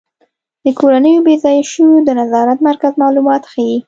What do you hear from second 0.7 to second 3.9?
کورنیو بې ځایه شویو د نظارت مرکز معلومات ښيي.